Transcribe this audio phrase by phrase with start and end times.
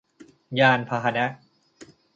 [0.59, 1.25] ยานพาหนะ